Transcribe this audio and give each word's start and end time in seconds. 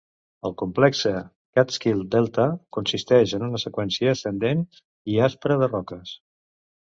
El 0.47 0.53
complexe 0.59 1.11
Catskill 1.57 1.99
Delta 2.15 2.45
consisteix 2.79 3.35
en 3.39 3.45
una 3.49 3.61
seqüència 3.65 4.15
ascendent 4.17 4.63
i 5.17 5.19
aspre 5.27 5.59
de 5.65 5.69
roques. 5.75 6.17